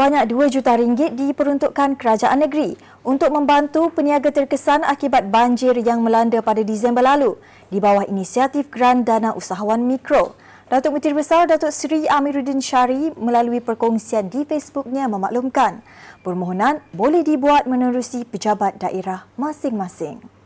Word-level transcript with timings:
sebanyak 0.00 0.32
2 0.32 0.56
juta 0.56 0.80
ringgit 0.80 1.12
diperuntukkan 1.12 2.00
kerajaan 2.00 2.40
negeri 2.40 2.72
untuk 3.04 3.36
membantu 3.36 3.92
peniaga 3.92 4.32
terkesan 4.32 4.80
akibat 4.80 5.28
banjir 5.28 5.76
yang 5.76 6.00
melanda 6.00 6.40
pada 6.40 6.64
Disember 6.64 7.04
lalu 7.04 7.36
di 7.68 7.84
bawah 7.84 8.08
inisiatif 8.08 8.72
Geran 8.72 9.04
Dana 9.04 9.36
Usahawan 9.36 9.84
Mikro. 9.84 10.32
Datuk 10.72 10.96
Menteri 10.96 11.12
Besar 11.12 11.44
Datuk 11.44 11.68
Seri 11.68 12.08
Amiruddin 12.08 12.64
Syari 12.64 13.12
melalui 13.20 13.60
perkongsian 13.60 14.32
di 14.32 14.48
Facebooknya 14.48 15.04
memaklumkan 15.04 15.84
permohonan 16.24 16.80
boleh 16.96 17.20
dibuat 17.20 17.68
menerusi 17.68 18.24
pejabat 18.24 18.80
daerah 18.80 19.28
masing-masing. 19.36 20.39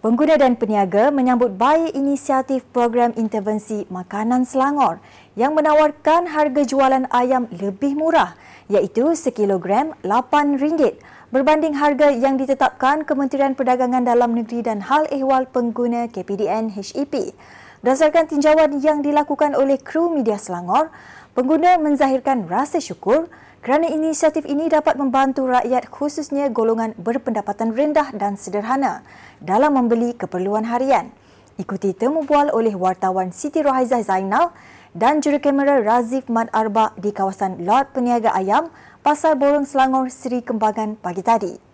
Pengguna 0.00 0.40
dan 0.40 0.56
peniaga 0.56 1.12
menyambut 1.12 1.60
baik 1.60 1.92
inisiatif 1.92 2.64
program 2.72 3.12
intervensi 3.20 3.84
makanan 3.92 4.48
Selangor 4.48 4.96
yang 5.36 5.52
menawarkan 5.52 6.24
harga 6.24 6.64
jualan 6.64 7.04
ayam 7.12 7.44
lebih 7.52 8.00
murah 8.00 8.32
iaitu 8.72 9.12
sekilogram 9.12 9.92
RM8 10.00 10.96
berbanding 11.28 11.76
harga 11.76 12.16
yang 12.16 12.40
ditetapkan 12.40 13.04
Kementerian 13.04 13.52
Perdagangan 13.52 14.08
Dalam 14.08 14.32
Negeri 14.32 14.64
dan 14.64 14.80
Hal 14.88 15.04
Ehwal 15.12 15.44
Pengguna 15.52 16.08
KPDN 16.08 16.72
HEP. 16.72 17.36
Berdasarkan 17.84 18.24
tinjauan 18.24 18.80
yang 18.80 19.04
dilakukan 19.04 19.52
oleh 19.52 19.76
kru 19.76 20.08
media 20.08 20.40
Selangor, 20.40 20.88
pengguna 21.32 21.78
menzahirkan 21.78 22.46
rasa 22.50 22.82
syukur 22.82 23.30
kerana 23.60 23.92
inisiatif 23.92 24.48
ini 24.48 24.72
dapat 24.72 24.96
membantu 24.96 25.44
rakyat 25.44 25.88
khususnya 25.92 26.48
golongan 26.48 26.96
berpendapatan 26.96 27.76
rendah 27.76 28.08
dan 28.16 28.40
sederhana 28.40 29.04
dalam 29.38 29.76
membeli 29.76 30.16
keperluan 30.16 30.64
harian. 30.64 31.12
Ikuti 31.60 31.92
temu 31.92 32.24
bual 32.24 32.48
oleh 32.56 32.72
wartawan 32.72 33.36
Siti 33.36 33.60
Rohaizah 33.60 34.00
Zainal 34.00 34.56
dan 34.96 35.20
jurukamera 35.20 35.84
Razif 35.84 36.26
Mat 36.32 36.48
Arba 36.56 36.96
di 36.96 37.12
kawasan 37.12 37.68
Lot 37.68 37.92
Peniaga 37.92 38.32
Ayam, 38.32 38.72
Pasar 39.04 39.36
Borong 39.36 39.68
Selangor, 39.68 40.08
Seri 40.08 40.40
Kembangan 40.40 40.96
pagi 40.96 41.20
tadi. 41.20 41.69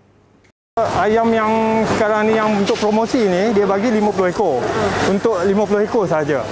Ayam 0.77 1.33
yang 1.33 1.81
sekarang 1.89 2.29
ni 2.29 2.37
yang 2.37 2.53
untuk 2.53 2.77
promosi 2.77 3.25
ni 3.25 3.49
dia 3.57 3.65
bagi 3.65 3.89
50 3.89 4.29
ekor. 4.29 4.61
Untuk 5.09 5.41
50 5.41 5.89
ekor 5.89 6.05
saja. 6.05 6.45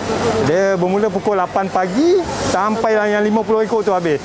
Dia 0.49 0.81
bermula 0.81 1.13
pukul 1.13 1.37
8 1.37 1.69
pagi 1.69 2.25
sampai 2.49 2.97
yang 2.97 3.21
50 3.21 3.69
ekor 3.69 3.85
tu 3.85 3.93
habis. 3.93 4.17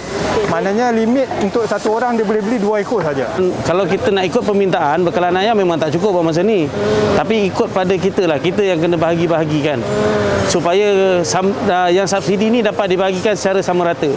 Maknanya 0.48 0.96
limit 0.96 1.28
untuk 1.44 1.68
satu 1.68 2.00
orang 2.00 2.16
dia 2.16 2.24
boleh 2.24 2.40
beli 2.40 2.64
2 2.64 2.80
ekor 2.80 3.04
saja. 3.04 3.28
Kalau 3.68 3.84
kita 3.84 4.08
nak 4.16 4.24
ikut 4.24 4.40
permintaan 4.40 5.04
bekalan 5.04 5.36
ayam 5.36 5.60
memang 5.60 5.76
tak 5.76 5.92
cukup 5.92 6.16
pada 6.16 6.32
masa 6.32 6.48
ni. 6.48 6.72
Tapi 7.20 7.52
ikut 7.52 7.68
pada 7.76 7.92
kita 8.00 8.24
lah, 8.24 8.40
kita 8.40 8.64
yang 8.64 8.80
kena 8.80 8.96
bahagi-bahagikan. 8.96 9.84
Supaya 10.48 11.20
yang 11.92 12.08
subsidi 12.08 12.48
ni 12.48 12.64
dapat 12.64 12.88
dibahagikan 12.88 13.36
secara 13.36 13.60
sama 13.60 13.92
rata. 13.92 14.08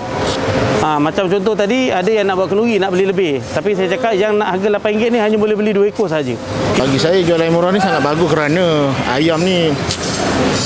Ha, 0.82 0.98
macam 0.98 1.30
contoh 1.30 1.54
tadi 1.54 1.94
ada 1.94 2.10
yang 2.10 2.26
nak 2.26 2.42
buat 2.42 2.50
kenduri 2.50 2.74
nak 2.82 2.90
beli 2.90 3.06
lebih. 3.06 3.38
Tapi 3.38 3.70
saya 3.70 3.86
cakap 3.94 4.18
yang 4.18 4.34
nak 4.34 4.58
harga 4.58 4.78
RM8 4.78 5.14
ni 5.14 5.18
hanya 5.22 5.38
boleh 5.38 5.54
beli 5.54 5.71
2 5.72 5.90
ekor 5.90 6.08
saja. 6.08 6.34
Bagi 6.76 6.98
saya 7.00 7.18
jual 7.24 7.40
ayam 7.40 7.56
murah 7.56 7.72
ni 7.72 7.80
sangat 7.80 8.00
bagus 8.04 8.28
kerana 8.28 8.90
ayam 9.12 9.40
ni 9.42 9.72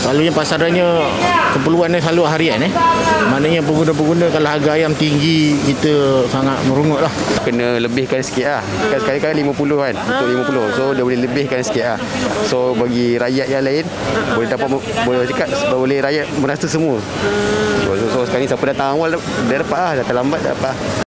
selalunya 0.02 0.32
pasarannya 0.32 0.86
keperluannya 1.56 1.98
selalu 2.02 2.22
harian 2.26 2.60
eh. 2.62 2.72
Maknanya 3.26 3.60
pengguna-pengguna 3.66 4.30
kalau 4.30 4.48
harga 4.48 4.70
ayam 4.78 4.92
tinggi 4.94 5.58
kita 5.66 6.24
sangat 6.30 6.56
merungut 6.70 7.02
lah. 7.02 7.12
Kena 7.42 7.82
lebihkan 7.82 8.22
sikit 8.22 8.46
lah. 8.46 8.62
Kan 8.92 8.98
sekali 9.02 9.18
kan 9.18 9.32
50 9.34 9.54
kan 9.82 9.94
untuk 9.94 10.26
50. 10.52 10.76
So 10.78 10.82
dia 10.94 11.02
boleh 11.02 11.20
lebihkan 11.26 11.60
sikit 11.62 11.84
lah. 11.84 11.98
So 12.46 12.72
bagi 12.78 13.18
rakyat 13.18 13.46
yang 13.50 13.64
lain 13.66 13.84
boleh 14.34 14.48
dapat 14.48 14.68
boleh 15.02 15.26
cakap 15.26 15.48
boleh 15.72 15.98
rakyat 16.00 16.26
merasa 16.38 16.66
semua. 16.70 16.96
So, 17.86 17.94
so, 17.94 18.04
so 18.10 18.18
sekarang 18.26 18.46
ni 18.46 18.50
siapa 18.50 18.64
datang 18.66 18.98
awal 18.98 19.18
dia 19.46 19.62
dapat 19.62 19.78
lah 19.78 20.04
terlambat 20.06 20.40
tak 20.42 20.54
apa. 20.58 21.05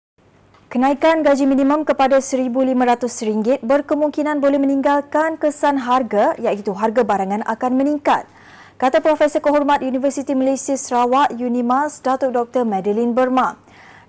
Kenaikan 0.68 1.24
gaji 1.24 1.48
minimum 1.48 1.80
kepada 1.80 2.20
RM1,500 2.20 3.64
berkemungkinan 3.64 4.36
boleh 4.36 4.60
meninggalkan 4.60 5.40
kesan 5.40 5.80
harga 5.80 6.36
iaitu 6.36 6.76
harga 6.76 7.08
barangan 7.08 7.40
akan 7.48 7.72
meningkat. 7.72 8.28
Kata 8.76 9.00
Profesor 9.00 9.40
Kehormat 9.40 9.80
Universiti 9.80 10.36
Malaysia 10.36 10.76
Sarawak 10.76 11.32
Unimas 11.40 12.04
Datuk 12.04 12.36
Dr. 12.36 12.68
Madeline 12.68 13.16
Burma. 13.16 13.56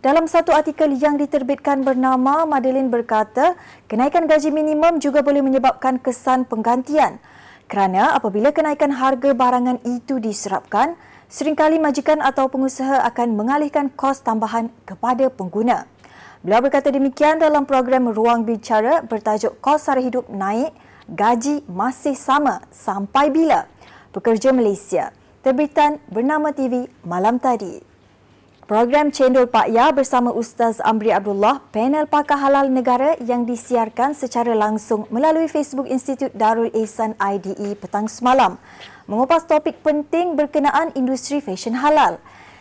Dalam 0.03 0.27
satu 0.27 0.51
artikel 0.51 0.99
yang 0.99 1.15
diterbitkan 1.15 1.79
bernama, 1.87 2.43
Madeline 2.43 2.91
berkata, 2.91 3.55
kenaikan 3.87 4.27
gaji 4.27 4.51
minimum 4.51 4.99
juga 4.99 5.23
boleh 5.23 5.39
menyebabkan 5.39 5.95
kesan 5.95 6.43
penggantian. 6.43 7.23
Kerana 7.71 8.19
apabila 8.19 8.51
kenaikan 8.51 8.91
harga 8.91 9.31
barangan 9.31 9.79
itu 9.87 10.19
diserapkan, 10.19 10.99
seringkali 11.31 11.79
majikan 11.79 12.19
atau 12.19 12.51
pengusaha 12.51 12.99
akan 13.07 13.39
mengalihkan 13.39 13.87
kos 13.95 14.19
tambahan 14.27 14.67
kepada 14.83 15.31
pengguna. 15.31 15.87
Beliau 16.39 16.63
berkata 16.63 16.87
demikian 16.87 17.35
dalam 17.35 17.67
program 17.67 18.15
Ruang 18.15 18.47
Bicara 18.47 19.03
bertajuk 19.03 19.59
Kos 19.59 19.91
Sara 19.91 19.99
Hidup 19.99 20.31
Naik, 20.31 20.71
Gaji 21.11 21.67
Masih 21.67 22.15
Sama 22.15 22.63
Sampai 22.71 23.27
Bila? 23.27 23.67
Pekerja 24.15 24.55
Malaysia. 24.55 25.11
Terbitan 25.43 25.99
bernama 26.07 26.55
TV 26.55 26.87
malam 27.03 27.43
tadi. 27.43 27.83
Program 28.71 29.11
Cendol 29.11 29.51
Pak 29.51 29.67
Ya 29.67 29.91
bersama 29.91 30.31
Ustaz 30.31 30.79
Amri 30.79 31.11
Abdullah, 31.11 31.59
panel 31.75 32.07
pakar 32.07 32.39
halal 32.39 32.71
negara 32.71 33.19
yang 33.19 33.43
disiarkan 33.43 34.15
secara 34.15 34.55
langsung 34.55 35.11
melalui 35.11 35.51
Facebook 35.51 35.91
Institut 35.91 36.31
Darul 36.31 36.71
Ihsan 36.71 37.19
IDE 37.19 37.75
petang 37.75 38.07
semalam 38.07 38.55
mengupas 39.11 39.43
topik 39.43 39.83
penting 39.83 40.39
berkenaan 40.39 40.95
industri 40.95 41.43
fashion 41.43 41.75
halal. 41.83 42.15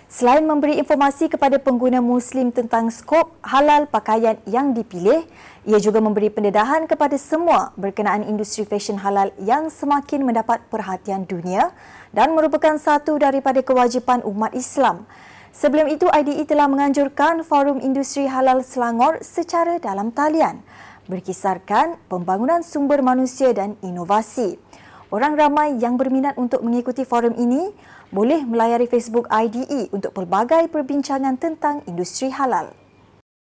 Selain 0.08 0.40
memberi 0.40 0.80
informasi 0.80 1.28
kepada 1.28 1.60
pengguna 1.60 2.00
Muslim 2.00 2.48
tentang 2.48 2.88
skop 2.88 3.28
halal 3.44 3.84
pakaian 3.84 4.40
yang 4.48 4.72
dipilih, 4.72 5.28
ia 5.68 5.78
juga 5.84 6.00
memberi 6.00 6.32
pendedahan 6.32 6.88
kepada 6.88 7.20
semua 7.20 7.76
berkenaan 7.76 8.24
industri 8.24 8.64
fashion 8.64 8.96
halal 9.04 9.28
yang 9.36 9.68
semakin 9.68 10.24
mendapat 10.24 10.64
perhatian 10.72 11.28
dunia 11.28 11.76
dan 12.16 12.32
merupakan 12.32 12.80
satu 12.80 13.20
daripada 13.20 13.60
kewajipan 13.60 14.24
umat 14.24 14.56
Islam. 14.56 15.04
Sebelum 15.52 15.92
itu, 15.92 16.08
IDE 16.08 16.48
telah 16.48 16.72
menganjurkan 16.72 17.44
Forum 17.44 17.76
Industri 17.84 18.24
Halal 18.24 18.64
Selangor 18.64 19.20
secara 19.20 19.76
dalam 19.76 20.08
talian 20.08 20.64
berkisarkan 21.04 22.00
pembangunan 22.08 22.64
sumber 22.64 23.04
manusia 23.04 23.52
dan 23.52 23.76
inovasi. 23.84 24.56
Orang 25.08 25.40
ramai 25.40 25.76
yang 25.80 25.96
berminat 25.96 26.36
untuk 26.36 26.60
mengikuti 26.60 27.00
forum 27.00 27.32
ini 27.40 27.72
boleh 28.08 28.44
melayari 28.44 28.88
Facebook 28.88 29.28
IDE 29.28 29.92
untuk 29.92 30.16
pelbagai 30.16 30.72
perbincangan 30.72 31.36
tentang 31.36 31.84
industri 31.84 32.32
halal. 32.32 32.72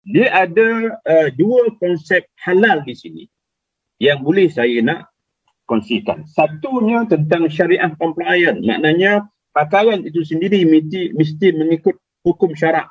Dia 0.06 0.30
ada 0.32 1.02
uh, 1.02 1.30
dua 1.34 1.74
konsep 1.82 2.30
halal 2.40 2.86
di 2.86 2.94
sini 2.94 3.24
yang 3.98 4.22
boleh 4.22 4.48
saya 4.48 4.80
nak 4.86 5.10
kongsikan. 5.66 6.24
Satunya 6.30 7.04
tentang 7.10 7.50
syariah 7.50 7.90
compliant. 7.98 8.62
Maknanya 8.62 9.26
pakaian 9.52 10.06
itu 10.06 10.22
sendiri 10.22 10.62
mesti, 10.64 11.12
mesti 11.18 11.48
mengikut 11.58 11.98
hukum 12.22 12.54
syarak. 12.54 12.86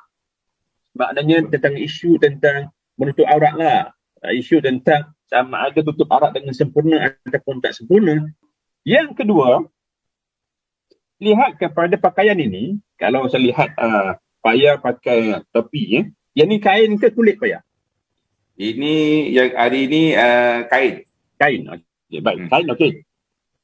Maknanya 0.95 1.47
tentang 1.49 1.79
isu 1.79 2.19
tentang 2.19 2.69
menutup 2.99 3.25
aurat 3.31 3.55
lah. 3.55 3.79
Uh, 4.21 4.35
isu 4.35 4.59
tentang 4.59 5.15
sama 5.25 5.71
ada 5.71 5.81
tutup 5.81 6.11
aurat 6.13 6.35
dengan 6.35 6.53
sempurna 6.53 7.15
ataupun 7.25 7.63
tak 7.63 7.73
sempurna. 7.73 8.27
Yang 8.85 9.23
kedua, 9.23 9.65
lihat 11.21 11.59
kepada 11.59 11.95
pakaian 11.99 12.37
ini. 12.39 12.79
Kalau 12.95 13.27
saya 13.27 13.43
lihat 13.43 13.75
uh, 13.75 14.15
payah 14.39 14.79
pakai 14.79 15.43
topi, 15.51 15.83
ya. 15.99 16.01
yang 16.37 16.47
ni 16.51 16.57
kain 16.63 16.95
ke 16.95 17.11
kulit 17.11 17.35
payah? 17.37 17.63
Ini 18.55 18.93
yang 19.35 19.51
hari 19.55 19.87
ini 19.91 20.01
uh, 20.15 20.63
kain. 20.71 21.03
Kain, 21.35 21.67
okay, 21.67 22.19
baik. 22.23 22.47
Hmm. 22.47 22.49
Kain, 22.51 22.67
okey 22.71 22.91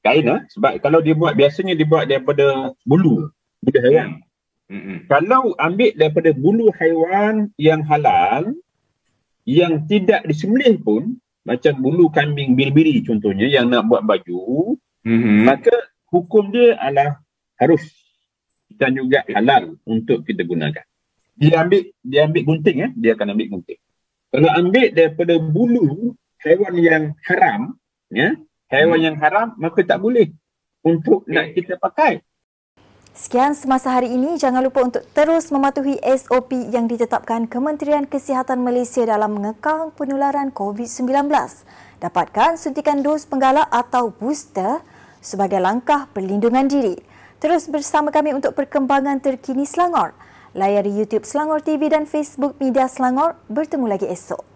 kain 0.02 0.26
eh? 0.26 0.42
sebab 0.50 0.82
kalau 0.82 1.00
dia 1.00 1.14
buat 1.14 1.38
biasanya 1.38 1.78
dia 1.78 1.88
buat 1.88 2.10
daripada 2.10 2.74
bulu 2.84 3.30
bulu 3.62 3.80
haiwan. 3.80 4.20
Hmm. 4.68 4.82
Hmm. 4.82 5.00
Kalau 5.06 5.54
ambil 5.62 5.92
daripada 5.94 6.30
bulu 6.34 6.74
haiwan 6.76 7.54
yang 7.62 7.86
halal 7.86 8.58
yang 9.46 9.86
tidak 9.86 10.26
disembelih 10.26 10.82
pun 10.82 11.18
macam 11.46 11.74
bulu 11.82 12.10
kambing 12.14 12.54
biri-biri 12.54 13.02
contohnya 13.02 13.50
yang 13.50 13.70
nak 13.70 13.90
buat 13.90 14.06
baju 14.06 14.78
hmm. 15.02 15.50
maka 15.50 15.74
hukum 16.14 16.54
dia 16.54 16.78
adalah 16.78 17.18
harus 17.62 17.86
dan 18.74 18.98
juga 18.98 19.22
halal 19.30 19.78
untuk 19.86 20.26
kita 20.26 20.42
gunakan. 20.42 20.82
Dia 21.38 21.62
ambil 21.62 21.94
dia 22.02 22.26
ambil 22.26 22.42
gunting 22.42 22.78
eh 22.82 22.92
dia 22.98 23.14
akan 23.14 23.38
ambil 23.38 23.48
gunting. 23.58 23.80
Kalau 24.34 24.50
ambil 24.50 24.88
daripada 24.90 25.38
bulu 25.38 26.18
haiwan 26.42 26.76
yang 26.82 27.04
haram 27.30 27.78
ya 28.10 28.34
haiwan 28.74 28.98
hmm. 28.98 29.06
yang 29.06 29.18
haram 29.22 29.54
maka 29.62 29.86
tak 29.86 30.02
boleh 30.02 30.34
untuk 30.82 31.22
okay. 31.30 31.34
nak 31.38 31.46
kita 31.54 31.78
pakai. 31.78 32.26
Sekian 33.12 33.52
semasa 33.52 33.92
hari 33.92 34.08
ini, 34.08 34.40
jangan 34.40 34.64
lupa 34.64 34.88
untuk 34.88 35.04
terus 35.12 35.52
mematuhi 35.52 36.00
SOP 36.00 36.56
yang 36.72 36.88
ditetapkan 36.88 37.44
Kementerian 37.44 38.08
Kesihatan 38.08 38.64
Malaysia 38.64 39.04
dalam 39.04 39.36
mengekang 39.36 39.92
penularan 40.00 40.48
COVID-19. 40.56 41.28
Dapatkan 42.00 42.56
suntikan 42.56 43.04
dos 43.04 43.28
penggalak 43.28 43.68
atau 43.68 44.16
booster 44.16 44.80
sebagai 45.20 45.60
langkah 45.60 46.08
perlindungan 46.16 46.72
diri. 46.72 47.11
Terus 47.42 47.66
bersama 47.66 48.14
kami 48.14 48.38
untuk 48.38 48.54
perkembangan 48.54 49.18
terkini 49.18 49.66
Selangor. 49.66 50.14
Layari 50.54 50.94
YouTube 50.94 51.26
Selangor 51.26 51.66
TV 51.66 51.90
dan 51.90 52.06
Facebook 52.06 52.54
Media 52.62 52.86
Selangor. 52.86 53.34
Bertemu 53.50 53.90
lagi 53.90 54.06
esok. 54.06 54.51